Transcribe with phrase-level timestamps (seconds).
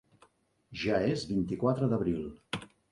[0.85, 2.29] Ja és vint-i-quatre d'abril.